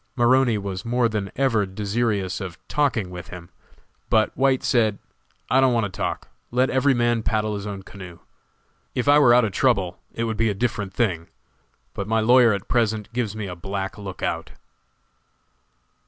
[0.15, 3.51] Maroney was more than ever desirous of talking with him,
[4.09, 4.97] but White said:
[5.47, 8.17] "I don't want to talk; let every man paddle his own canoe.
[8.95, 11.27] If I were out of trouble, it would be a different thing,
[11.93, 14.53] but my lawyer at present gives me a black lookout."